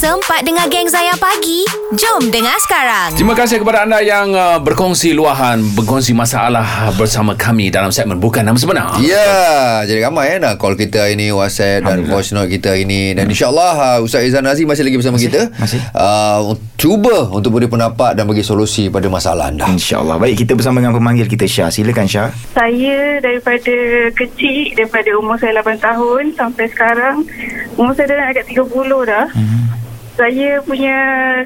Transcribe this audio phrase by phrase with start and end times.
[0.00, 1.60] Sempat dengar geng Zayan pagi?
[1.92, 3.12] Jom dengar sekarang.
[3.20, 8.40] Terima kasih kepada anda yang uh, berkongsi luahan, berkongsi masalah bersama kami dalam segmen Bukan
[8.40, 8.96] Nama Sebenar.
[9.04, 12.88] Ya, jadi ramai eh nak call kita hari ni WhatsApp dan voice note kita hari
[12.88, 15.52] ni dan insyaallah uh, Ustaz Izan Aziz masih lagi bersama kita.
[15.60, 15.84] masih.
[15.92, 19.68] Uh, cuba untuk beri pendapat dan bagi solusi pada masalah anda.
[19.68, 23.76] InsyaAllah Baik kita bersama dengan pemanggil kita Syah Silakan Syah Saya daripada
[24.16, 27.20] kecil, daripada umur saya 8 tahun sampai sekarang,
[27.76, 28.64] umur saya dah dekat 30
[29.04, 29.28] dah.
[29.36, 29.60] Hmm.
[30.18, 30.96] Saya punya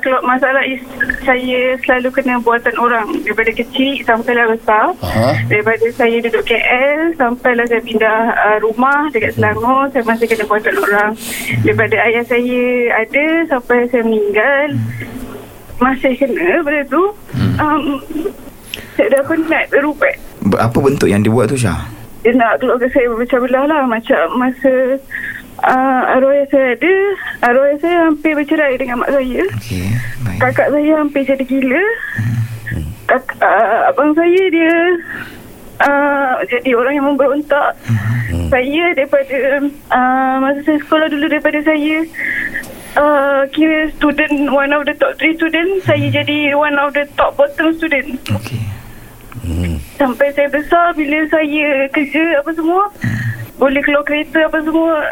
[0.03, 0.81] keluar masalah is
[1.23, 4.91] saya selalu kena buatan orang daripada kecil sampailah besar.
[4.99, 5.37] Aha.
[5.47, 10.75] Daripada saya duduk KL sampailah saya pindah uh, rumah dekat Selangor, saya masih kena buatan
[10.81, 11.11] orang.
[11.63, 12.65] Daripada ayah saya
[12.99, 14.69] ada sampai saya meninggal,
[15.79, 17.03] masih kena pada tu.
[17.61, 17.83] Um,
[18.97, 19.65] saya dah penat.
[19.71, 21.95] Ber- Apa bentuk yang dia buat tu Syah?
[22.25, 24.97] dia nak keluarga saya berpecah belah lah macam masa
[25.63, 26.95] uh, arwah saya ada.
[27.47, 29.43] Arwah saya hampir bercerai dengan mak saya.
[29.55, 29.87] Okey
[30.25, 30.39] Baik.
[30.41, 31.85] Kakak saya hampir jadi gila.
[33.05, 34.75] Kak, uh, abang saya dia
[35.85, 37.77] uh, jadi orang yang memberontak.
[38.51, 39.39] Saya daripada
[39.95, 41.97] uh, masa saya sekolah dulu daripada saya
[42.99, 47.39] uh, kira student one of the top three student saya jadi one of the top
[47.39, 48.19] bottom student.
[48.33, 48.65] Okey.
[50.01, 52.89] Sampai saya besar Bila saya kerja Apa semua
[53.61, 55.05] Boleh keluar kereta Apa semua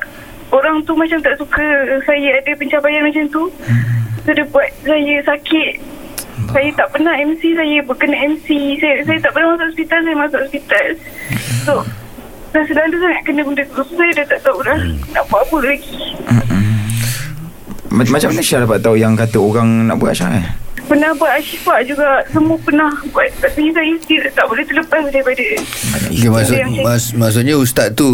[0.52, 1.64] Orang tu macam tak suka
[2.04, 3.42] Saya ada pencapaian macam tu.
[4.22, 5.70] So dia buat saya sakit.
[6.48, 10.40] Saya tak pernah MC Saya berkena MC Saya, saya tak pernah masuk hospital Saya masuk
[10.40, 10.86] hospital.
[11.64, 11.74] So
[12.52, 13.80] Dah selalu sangat kena benda tu.
[13.80, 14.76] So, Saya dah tak tahu dah
[15.10, 15.96] Nak buat apa lagi.
[17.88, 20.46] Macam macam mana Syah dapat tahu Yang kata orang nak buat Syah eh?
[20.82, 22.20] Pernah buat asyifat juga.
[22.28, 23.24] Semua pernah buat.
[23.40, 25.40] Tapi saya still tak boleh terlepas daripada
[26.12, 28.08] Okay, maksud, saya- mas, maksudnya ustaz tu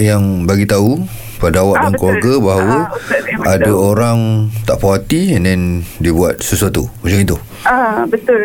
[0.00, 2.00] yang bagi tahu pada awak Ah, dan betul.
[2.00, 3.76] keluarga bahawa Ah, bagi ada tahu.
[3.84, 4.18] orang
[4.62, 5.60] tak puas hati and then
[5.96, 7.36] dia buat sesuatu macam itu.
[7.62, 8.40] Ah betul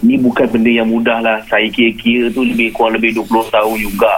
[0.00, 1.38] ni bukan benda yang mudah lah.
[1.44, 4.14] Saya kira-kira tu lebih kurang lebih 20 tahun juga.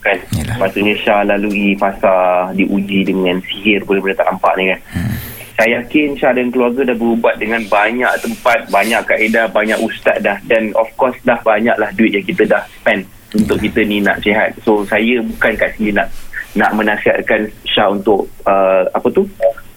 [0.00, 0.20] Kan?
[0.34, 0.56] Yalah.
[0.58, 2.12] Maksudnya Syah lalui fasa
[2.52, 4.80] diuji dengan sihir benda-benda tak nampak ni kan.
[4.92, 5.14] Hmm.
[5.54, 10.36] Saya yakin Syah dan keluarga dah berubat dengan banyak tempat, banyak kaedah, banyak ustaz dah.
[10.42, 14.20] Dan of course dah banyak lah duit yang kita dah spend untuk kita ni nak
[14.20, 14.52] sihat.
[14.60, 16.10] So saya bukan kat sini nak
[16.54, 19.26] nak menasihatkan Syah untuk uh, apa tu?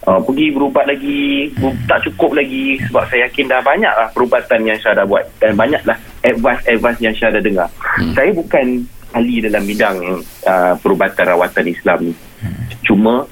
[0.08, 4.64] Uh, pergi berubat lagi ber- tak cukup lagi sebab saya yakin dah banyak lah perubatan
[4.64, 7.68] yang Syah dah buat dan banyak lah advice-advice yang Syah dah dengar.
[7.98, 8.14] Hmm.
[8.14, 9.96] saya bukan ahli dalam bidang
[10.48, 12.14] uh, perubatan rawatan Islam ni.
[12.86, 13.26] Cuma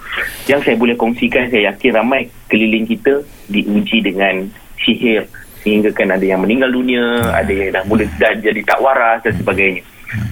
[0.50, 4.50] yang saya boleh kongsikan saya yakin ramai keliling kita diuji dengan
[4.82, 5.24] sihir.
[5.62, 9.34] Sehingga kan ada yang meninggal dunia ada yang dah mula dah jadi tak waras dan
[9.34, 9.82] sebagainya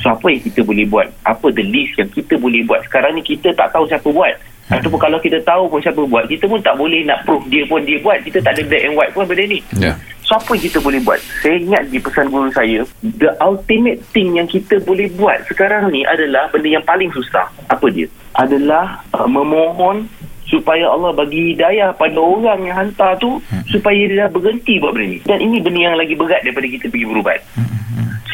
[0.03, 1.07] So apa yang kita boleh buat?
[1.27, 2.81] Apa the list yang kita boleh buat?
[2.87, 4.35] Sekarang ni kita tak tahu siapa buat.
[4.65, 7.85] Ataupun kalau kita tahu pun siapa buat, kita pun tak boleh nak proof dia pun
[7.85, 8.17] dia buat.
[8.25, 9.61] Kita tak ada black and white pun benda ni.
[9.77, 9.93] Ya.
[10.25, 11.21] So apa yang kita boleh buat?
[11.45, 12.81] Saya ingat di pesan guru saya,
[13.21, 17.45] the ultimate thing yang kita boleh buat sekarang ni adalah benda yang paling susah.
[17.69, 18.09] Apa dia?
[18.41, 20.09] Adalah uh, memohon
[20.49, 23.37] supaya Allah bagi hidayah pada orang yang hantar tu
[23.69, 25.19] supaya dia dah berhenti buat benda ni.
[25.29, 27.39] Dan ini benda yang lagi berat daripada kita pergi berubat.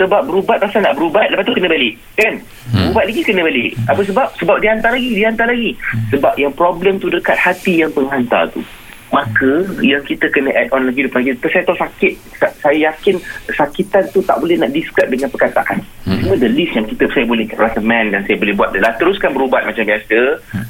[0.00, 2.34] Sebab berubat pasal nak berubat Lepas tu kena balik Kan?
[2.72, 2.88] Hmm.
[2.88, 3.71] Berubat lagi kena balik.
[3.84, 4.28] Apa sebab?
[4.34, 5.71] Sebab dia hantar lagi Dia hantar lagi.
[6.09, 8.65] Sebab yang problem tu Dekat hati yang penghantar tu.
[9.10, 9.53] Maka
[9.84, 11.44] Yang kita kena add on lagi Depan kita.
[11.47, 13.21] Saya tahu sakit Sa- Saya yakin
[13.53, 17.47] Sakitan tu tak boleh nak describe Dengan perkataan Cuma the least yang kita Saya boleh
[17.47, 20.19] recommend Dan saya boleh buat adalah Teruskan berubat macam biasa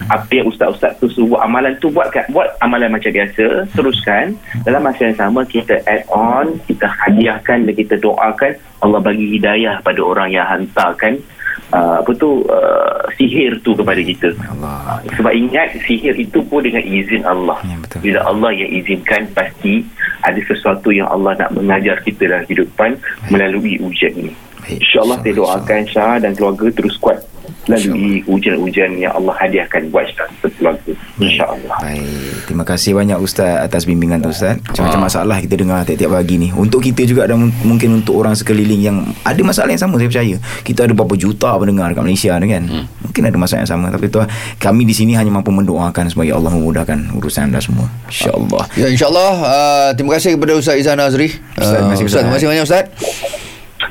[0.08, 4.36] Apa yang ustaz-ustaz tu suruh buat Amalan tu buat kat- Buat amalan macam biasa Teruskan
[4.62, 9.80] Dalam masa yang sama Kita add on Kita hadiahkan Dan kita doakan Allah bagi hidayah
[9.80, 11.20] pada orang yang hantarkan
[11.70, 14.32] uh, apa tu uh, sihir tu kepada kita.
[14.48, 17.60] Allah Uh, sebab ingat sihir itu pun dengan izin Allah.
[17.62, 17.98] Ya, betul.
[18.02, 19.84] Bila Allah yang izinkan pasti
[20.24, 22.90] ada sesuatu yang Allah nak mengajar kita dalam kehidupan
[23.28, 24.32] melalui ujian ini.
[24.70, 24.78] Baik.
[24.86, 27.18] InsyaAllah saya doakan Syah dan keluarga terus kuat
[27.68, 30.92] melalui ujian-ujian yang Allah hadiahkan buat Syah sekeluarga.
[31.20, 31.76] InsyaAllah.
[31.82, 32.34] Baik.
[32.48, 34.56] Terima kasih banyak Ustaz Atas bimbingan tu Ustaz.
[34.56, 34.72] Ah.
[34.72, 36.48] Macam-macam masalah kita dengar Tiap-tiap pagi ni.
[36.50, 40.36] Untuk kita juga Dan mungkin untuk orang sekeliling Yang ada masalah yang sama Saya percaya.
[40.64, 42.64] Kita ada berapa juta pendengar Dekat Malaysia ni kan?
[42.64, 42.84] Hmm.
[43.04, 43.86] Mungkin ada masalah yang sama.
[43.92, 44.18] Tapi tu
[44.56, 47.86] Kami di sini hanya mampu mendoakan Supaya Allah memudahkan Urusan anda semua.
[48.08, 48.64] InsyaAllah.
[48.80, 49.32] Ya insyaAllah.
[49.36, 51.28] Uh, Terima kasih kepada Ustaz Izan Azri.
[51.54, 52.40] Ustaz, terima kasih, Ustaz, terima Ustaz.
[52.40, 52.84] kasih banyak Ustaz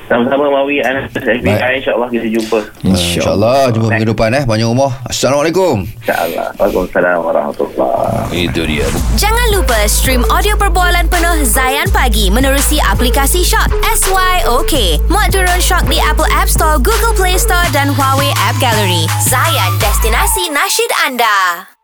[0.09, 1.53] Sama-sama Mawi Anas FBI.
[1.85, 2.59] InsyaAllah kita jumpa.
[2.81, 6.57] InsyaAllah Jumpa minggu depan eh Panjang umur Assalamualaikum InsyaAllah.
[6.57, 8.89] Waalaikumsalam warahmatullahi Itu dia.
[9.21, 15.05] Jangan lupa stream audio perbualan penuh Zayan Pagi menerusi aplikasi Shock SYOK.
[15.13, 19.05] Muat turun Shock di Apple App Store, Google Play Store dan Huawei App Gallery.
[19.21, 21.78] Zayan, destinasi nasyid anda.